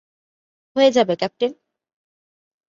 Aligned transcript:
হয়ে 0.75 0.89
যাবে, 0.91 1.13
ক্যাপটেন। 1.15 1.51